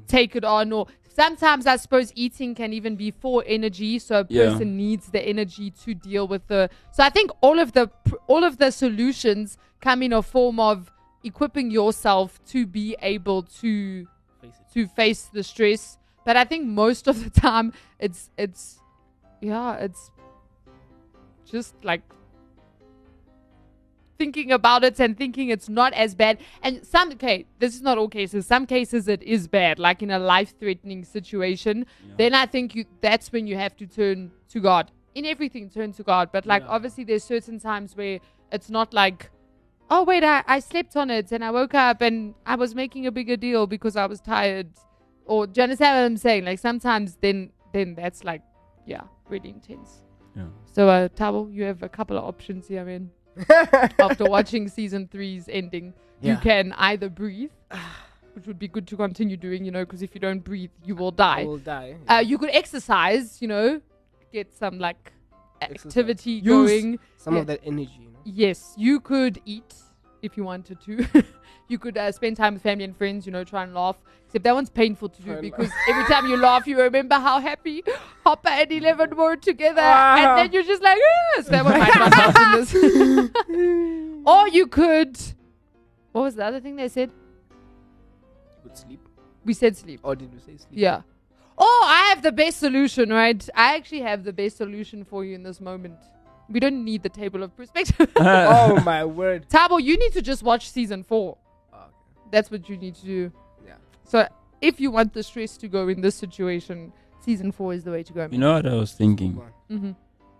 [0.09, 4.27] take it on or sometimes i suppose eating can even be for energy so a
[4.31, 4.53] Yeah.
[4.55, 8.15] person needs the energy to deal with the so i think all of the pr-
[8.27, 10.91] all of the solutions come in a form of
[11.25, 14.07] equipping yourself to be able to
[14.43, 14.73] Face it.
[14.75, 18.81] to face the stress but i think most of the time it's it's
[19.41, 20.11] yeah it's
[21.53, 22.03] just like
[24.19, 27.99] thinking about it and thinking it's not as bad and some okay this is not
[27.99, 32.15] all cases some cases it is bad like in a life threatening situation Yeah.
[32.19, 35.93] then i think you that's when you have to turn to god in everything turn
[35.95, 36.69] to god but like Yeah.
[36.77, 38.21] obviously there's certain times where
[38.53, 39.31] it's not like
[39.93, 43.07] oh wait I, I slept on it and i woke up and i was making
[43.07, 44.71] a bigger deal because i was tired.
[45.25, 46.45] Or do you understand what i'm saying?
[46.51, 48.43] Like sometimes then then that's like
[48.93, 50.03] yeah really intense.
[50.37, 50.47] Yeah.
[50.77, 53.11] so uh Tabo, you have a couple of options here man.
[54.07, 57.51] After watching season three's ending you can either breathe
[58.35, 60.95] which would be good to continue doing you know because if you don't breathe you
[60.97, 61.97] will I die will die.
[62.09, 63.81] uh, you could exercise, you know,
[64.33, 65.13] get some like
[65.71, 65.87] Exercise.
[65.87, 66.99] activity Use going.
[67.17, 67.41] Some Yeah.
[67.41, 67.99] of that energy.
[68.01, 68.19] You know?
[68.25, 69.75] Yes, you could eat
[70.23, 71.07] if you wanted to.
[71.69, 73.97] you could uh, spend time with family and friends, you know, try and laugh.
[74.27, 77.39] Except that one's painful to do Try because every time you laugh, you remember how
[77.39, 77.83] happy
[78.25, 79.83] Hopper and Eleven were together.
[79.85, 80.17] Ah.
[80.17, 80.99] And then you're just like,
[81.37, 82.75] yes, that one might not help this.
[84.27, 85.19] or you could.
[86.13, 87.11] What was the other thing they said?
[87.11, 89.01] You could sleep.
[89.45, 90.01] We said sleep.
[90.03, 90.69] Or did we say sleep?
[90.71, 91.03] Yeah.
[91.65, 93.49] Oh, I have the best solution, right?
[93.55, 95.99] I actually have the best solution for you in this moment.
[96.49, 98.11] We don't need the table of perspective.
[98.17, 99.49] oh my word.
[99.49, 101.39] Tabo, you need to just watch season four.
[101.73, 102.31] Oh, okay.
[102.33, 103.33] That's what you need to do.
[103.65, 103.75] Yeah.
[104.03, 104.27] So
[104.61, 108.03] if you want the stress to go in this situation, season four is the way
[108.03, 108.29] to go.
[108.29, 109.35] You know what I was thinking?
[109.35, 109.79] Go on.
[109.79, 109.93] hmm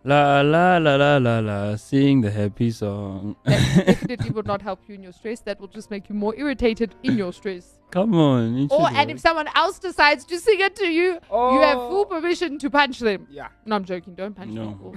[0.05, 3.37] La la la la la la, sing the happy song.
[3.45, 5.39] That definitely will not help you in your stress.
[5.43, 7.79] That will just make you more irritated in your stress.
[7.93, 8.57] Come on.
[8.57, 11.91] you Or and if someone else decides to sing it to you, you have Oh.
[11.91, 13.27] full permission to punch them.
[13.31, 13.49] Yeah.
[13.67, 14.15] No, I'm joking.
[14.15, 14.69] Don't punch No.
[14.71, 14.97] people.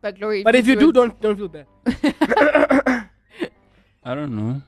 [0.00, 1.66] But Glory, But if you do, it- don't don't feel bad.
[4.04, 4.62] I don't know.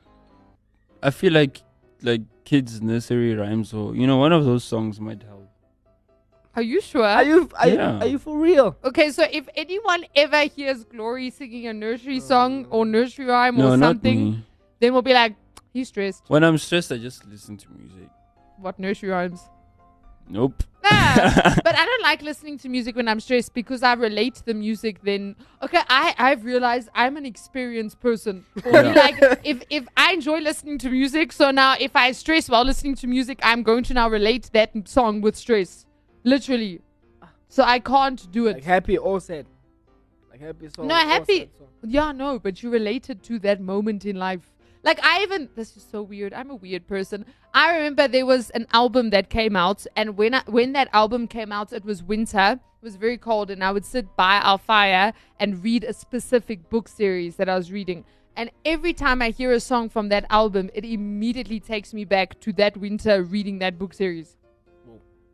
[1.01, 1.63] I feel like
[2.03, 5.47] like kids nursery rhymes or you know one of those songs might help.
[6.57, 7.05] Are you sure?
[7.07, 7.93] Are you are, Yeah.
[7.93, 8.77] you are you for real?
[8.83, 12.31] Okay, so if anyone ever hears Glory singing a nursery oh.
[12.35, 14.43] song or nursery rhyme no, or something,
[14.81, 15.37] then we'll be like,
[15.73, 16.25] he's stressed.
[16.29, 18.09] When I'm stressed, I just listen to music.
[18.59, 19.41] What nursery rhymes?
[20.29, 20.63] Nope.
[20.85, 21.15] Nah,
[21.65, 24.55] but I don't like listening to music when I'm stressed because I relate to the
[24.55, 25.37] music then.
[25.63, 28.45] Okay, I, I've realized I'm an experienced person.
[28.61, 28.93] For me, Yeah.
[28.93, 32.95] like, if, if I enjoy listening to music, so now if I stress while listening
[32.97, 35.87] to music, I'm going to now relate that song with stress.
[36.25, 36.81] Literally.
[37.49, 38.55] So I can't do it.
[38.55, 39.47] Like happy or sad?
[40.31, 40.89] Like happy song.
[40.89, 41.69] No, or happy- sad song?
[41.85, 44.53] Yeah, no, but you related to that moment in life.
[44.89, 46.33] Like I even this is so weird.
[46.33, 47.27] I'm a weird person.
[47.53, 51.29] I remember there was an album that came out, and when I, when that album
[51.29, 52.59] came out, it was winter.
[52.81, 56.71] It was very cold, and I would sit by our fire and read a specific
[56.71, 58.07] book series that I was reading.
[58.35, 62.41] And every time I hear a song from that album, it immediately takes me back
[62.41, 64.39] to that winter reading that book series.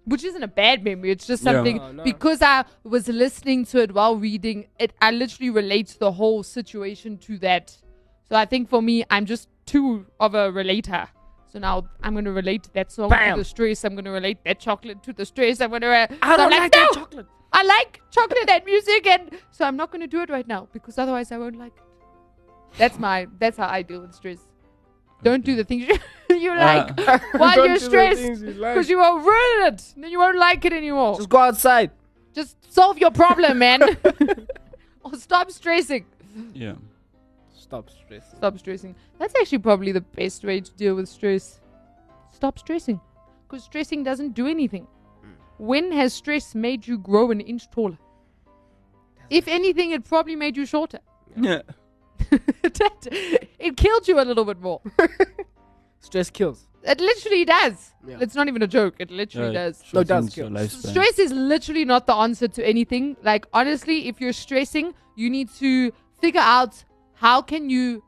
[0.04, 1.12] Which isn't a bad memory.
[1.12, 1.52] It's just Yeah.
[1.52, 2.02] something No, no.
[2.02, 4.92] because I was listening to it while reading it.
[5.00, 7.76] I literally relate the whole situation to that.
[8.34, 11.06] So I think for me, I'm just too of a relater.
[11.46, 13.36] So now I'm gonna relate that song Bam.
[13.36, 13.84] to the stress.
[13.84, 15.60] I'm gonna relate that chocolate to the stress.
[15.60, 15.86] I'm gonna.
[15.86, 17.26] Uh, I so don't I'm like that "No, chocolate.
[17.52, 20.98] I like chocolate and music, and so I'm not gonna do it right now because
[20.98, 21.84] otherwise I won't like it.
[22.76, 23.28] That's my.
[23.38, 24.40] That's how I deal with stress.
[25.22, 25.86] Don't do the things
[26.28, 26.98] you, you like
[27.34, 28.74] while you're stressed things you like.
[28.74, 29.94] because you will ruin it.
[29.96, 31.14] Then you won't like it anymore.
[31.18, 31.92] Just go outside.
[32.32, 33.80] Just solve your problem, man.
[35.04, 36.06] or stop stressing.
[36.52, 36.74] Yeah.
[37.74, 38.36] Stop stressing.
[38.38, 38.94] Stop stressing.
[39.18, 41.60] That's actually probably the best way to deal with stress.
[42.32, 43.00] Stop stressing.
[43.48, 44.86] Because stressing doesn't do anything.
[45.22, 45.30] Hmm.
[45.58, 47.98] When has stress made you grow an inch taller?
[49.30, 51.00] If anything, it probably made you shorter.
[51.36, 51.62] Yeah.
[52.30, 53.08] That-
[53.58, 54.80] it killed you a little bit more.
[56.00, 56.68] Stress kills.
[56.82, 57.92] It literally does.
[58.06, 58.18] Yeah.
[58.20, 58.94] It's not even a joke.
[58.98, 59.82] It literally Yeah, does.
[59.92, 60.68] No, it does kill.
[60.68, 63.16] Stress is literally not the answer to anything.
[63.22, 66.84] Like honestly, if you're stressing, you need to figure out
[67.14, 68.02] how can you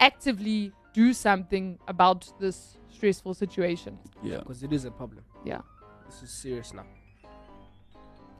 [0.00, 3.98] actively do something about this stressful situation.
[4.22, 4.38] Yeah.
[4.38, 5.24] Because it is a problem.
[5.44, 5.60] Yeah.
[6.06, 6.86] This is serious now.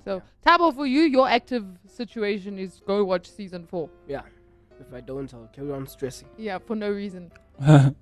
[0.05, 3.91] So, Tabo, for you, your active situation is go watch season four.
[4.09, 4.23] Yeah.
[4.81, 6.29] If I don't, I'll carry on stressing.
[6.39, 7.31] Yeah, for no reason.
[7.61, 7.93] I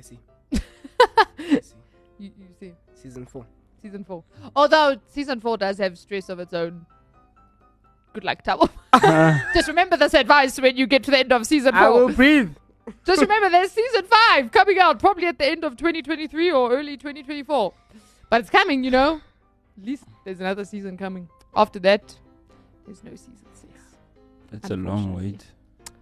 [0.00, 0.18] see.
[0.52, 1.74] I see.
[2.18, 3.46] You, you see, Season four.
[3.80, 4.24] season four.
[4.54, 6.84] Although season four does have stress of its own.
[8.12, 8.68] Good luck, Tabo.
[9.54, 12.50] Just remember this advice when you get to the end of season I will breathe.
[13.04, 16.96] Just remember there's season five coming out probably at the end of 2023 or early
[16.96, 17.72] 2024.
[18.30, 19.20] But it's coming, you know.
[19.80, 21.28] At least there's another season coming.
[21.54, 22.16] After that,
[22.86, 23.72] there's no season six.
[24.52, 25.32] It's a long Unfortunately.
[25.32, 25.44] wait.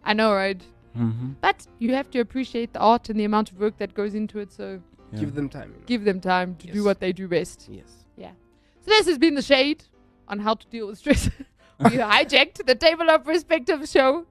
[0.05, 0.63] I know, right?
[0.97, 1.33] Mm-hmm.
[1.41, 4.39] But you have to appreciate the art and the amount of work that goes into
[4.39, 4.53] it.
[4.53, 4.81] So
[5.13, 5.21] Yeah.
[5.21, 5.75] Give them time.
[5.87, 7.69] Give them time to do what they do best.
[7.71, 8.05] Yes.
[8.17, 8.33] Yeah.
[8.81, 9.85] So this has been the shade
[10.29, 11.31] on how to deal with stress.
[11.85, 14.27] we hijacked the table of perspective show.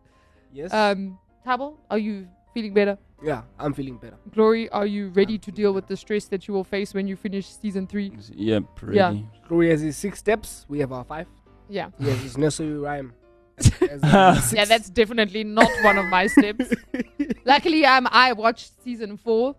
[0.53, 0.73] Yes.
[0.73, 2.97] Um, Tabo, are you feeling better?
[3.23, 4.17] yeah, I'm feeling better.
[4.33, 7.15] Glory, are you ready to deal with the stress that you will face when you
[7.15, 8.11] finish season three?
[8.35, 8.97] Yeah, pretty.
[8.97, 9.15] Yeah.
[9.47, 10.65] Glory has his six steps.
[10.67, 11.27] We have our five.
[11.69, 11.89] Yeah.
[11.99, 13.13] He has his nursery rhyme.
[13.57, 14.53] as- as the six.
[14.53, 16.73] Yeah, that's definitely not one of my steps.
[17.45, 19.55] Luckily, um, I watched season four.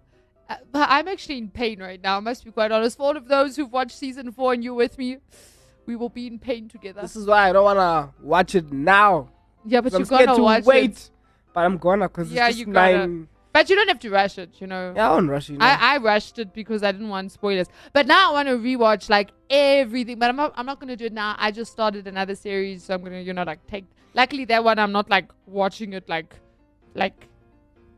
[0.49, 2.19] Uh, but I'm actually in pain right now.
[2.19, 2.97] I must be quite honest.
[2.99, 5.19] For all of those who've watched season four and you're with me,
[5.87, 7.01] we will be in pain together.
[7.01, 9.29] This is why I don't wanna watch it now.
[9.65, 10.91] yeah, but 'cause I'm gonna to watch wait.
[10.91, 11.11] it.
[11.53, 12.99] But I'm gonna because Yeah, it's you gotta.
[12.99, 13.29] nine.
[13.53, 14.93] But you don't have to rush it, you know.
[14.95, 15.57] Yeah, I won't rush you.
[15.57, 15.65] know.
[15.65, 17.69] I, I rushed it because I didn't want spoilers.
[17.95, 20.19] But now I want to rewatch like everything.
[20.19, 21.35] But I'm not, I'm not gonna do it now.
[21.39, 23.87] I just started another series, so I'm gonna you know like take.
[24.13, 26.35] Luckily that one I'm not like watching it like,
[26.95, 27.29] like,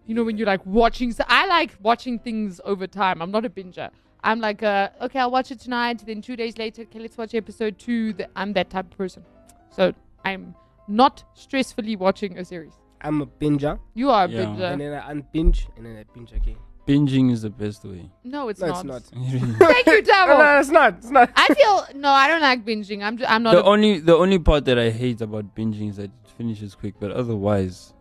[0.06, 1.10] you know when you're like watching.
[1.12, 3.20] So I like watching things over time.
[3.20, 3.90] I'm not a binger.
[4.28, 6.02] I'm like, uh, okay, I'll watch it tonight.
[6.06, 8.12] Then two days later, okay, let's watch episode two.
[8.12, 9.24] Th- I'm that type of person.
[9.70, 9.92] So
[10.24, 10.54] I'm
[10.86, 12.74] not stressfully watching a series.
[13.00, 14.40] I'm a binger, You are a Yeah.
[14.44, 14.72] binger.
[14.72, 16.56] and then I unbinge, and then I binge again.
[16.86, 18.10] Binging is the best way.
[18.24, 18.84] no, it's no, not.
[18.84, 19.02] it's not.
[19.72, 20.38] Thank you, No, Tabo.
[20.38, 20.94] no, it's not.
[20.98, 21.30] It's not.
[21.36, 23.02] I feel no, I don't like binging.
[23.02, 23.52] I'm just, I'm not.
[23.52, 26.74] the a, only the only part that I hate about binging is that it finishes
[26.74, 27.94] quick, but otherwise,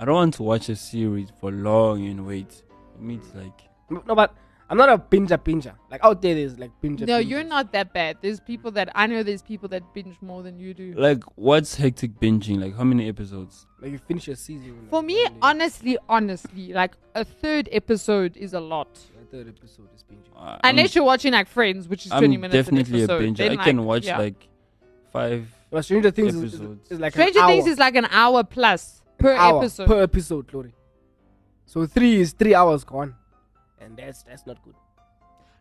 [0.00, 2.62] I don't want to watch a series for long and wait.
[2.96, 3.58] For me, it's like
[3.90, 4.34] No, but
[4.70, 5.74] I'm not a binger binger.
[5.90, 7.06] Like out there, there's like binger.
[7.06, 7.28] no, bingers.
[7.28, 8.18] you're not that bad.
[8.20, 9.22] There's people that I know.
[9.22, 10.94] There's people that binge more than you do.
[10.94, 12.60] like what's hectic binging?
[12.60, 13.66] Like how many episodes?
[13.80, 14.76] Like you finish your season.
[14.82, 15.38] like, For me, one day.
[15.42, 18.92] honestly, honestly, like a third episode is a lot.
[18.94, 20.32] The third episode is binging.
[20.36, 23.22] Uh, Unless you're watching like Friends, which is I'm, 20 minutes definitely an a episode.
[23.22, 23.36] binger.
[23.36, 24.18] Then, I can watch yeah.
[24.18, 24.48] like
[25.12, 25.48] five.
[25.70, 26.60] But Stranger Things is, is,
[26.90, 29.86] is like Stranger an Things hour, is like an hour plus per hour episode.
[29.86, 30.74] Per episode, Glory.
[31.66, 33.14] So three is three hours gone,
[33.80, 34.74] and that's that's not good.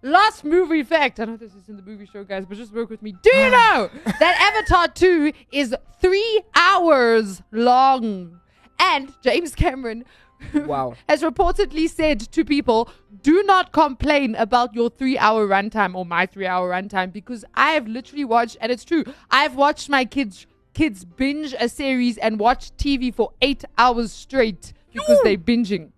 [0.04, 1.20] Last movie fact.
[1.20, 3.14] I know this is in the movie show, guys, but just work with me.
[3.22, 3.90] Do you know
[4.20, 8.40] that Avatar 2 is three hours long?
[8.80, 10.06] And James Cameron
[10.54, 10.94] Wow.
[11.10, 12.90] has reportedly said to people,
[13.24, 17.72] do not complain about your three hour runtime or my three hour runtime because I
[17.72, 20.46] have literally watched, and it's true, I've watched my kids
[20.76, 25.90] kids binge a series and watch TV for eight hours straight because they're binging.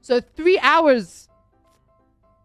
[0.00, 1.28] So three hours.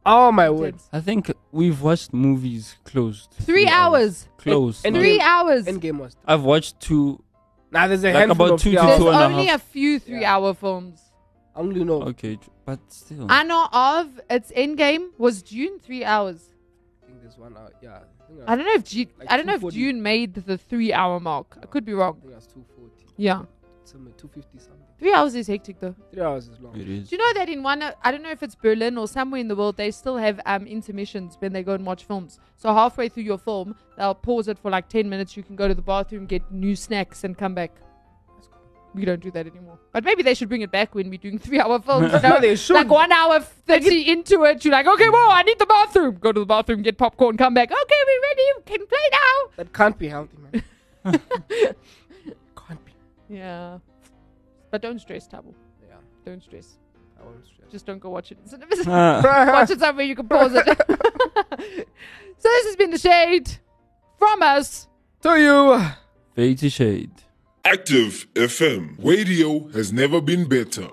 [0.05, 0.75] Oh my word.
[0.93, 3.31] I think we've watched movies closed.
[3.41, 4.27] Three hours.
[4.37, 4.85] Closed.
[4.85, 5.65] And- Three hours.
[5.65, 6.15] Endgame was.
[6.25, 7.21] I've watched two.
[7.71, 8.87] Now there's a Like handful about of two to hours.
[8.87, 10.35] There's two and a only a few three Yeah.
[10.37, 11.01] hour films.
[11.55, 12.01] I only know.
[12.03, 13.27] Okay, tr- but still.
[13.29, 16.49] I know of its Endgame was June three hours.
[17.03, 17.71] I think there's one hour.
[17.81, 17.99] Yeah.
[17.99, 19.77] I think I don't know if Ju- Like I don't know if 240.
[19.77, 21.57] Dune made the three hour mark.
[21.61, 22.15] I could be wrong.
[22.17, 23.05] I think that's 240.
[23.17, 23.41] Yeah,
[23.91, 24.85] Somewhere 250 something.
[24.99, 25.95] three hours is hectic though.
[26.13, 26.79] Three hours is long.
[26.79, 27.09] it is.
[27.09, 29.47] Do you know that in one, I don't know if it's Berlin or somewhere in
[29.47, 32.39] the world, they still have um, intermissions when they go and watch films.
[32.57, 35.35] So halfway through your film, they'll pause it for like 10 minutes.
[35.35, 37.71] You can go to the bathroom, get new snacks, and come back.
[38.51, 38.59] Cool.
[38.93, 39.79] We don't do that anymore.
[39.91, 42.11] But maybe they should bring it back when we're doing three hour films.
[42.13, 42.41] you No, know?
[42.41, 42.75] they should.
[42.75, 46.17] like one hour 30 into it, you're like, okay, whoa, I need the bathroom.
[46.19, 47.71] Go to the bathroom, get popcorn, come back.
[47.71, 48.41] Okay, we're ready.
[48.41, 49.51] You can play now.
[49.55, 50.63] That can't be healthy, man.
[53.29, 53.35] can't be.
[53.37, 53.77] Yeah.
[54.71, 55.53] But don't stress, Tabo.
[55.81, 55.95] Yeah.
[56.25, 56.77] Don't stress.
[57.19, 57.71] I won't stress.
[57.71, 58.37] Just don't go watch it.
[58.43, 59.21] in Ah.
[59.53, 60.65] watch it somewhere you can pause it.
[62.37, 63.49] so this has been the shade
[64.17, 64.87] from us.
[65.21, 65.79] to you.
[66.35, 67.11] Fade to shade.
[67.65, 68.95] Active FM.
[69.03, 70.89] Radio has never been better.